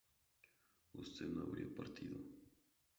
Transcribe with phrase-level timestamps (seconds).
[0.95, 2.17] usted no habría partido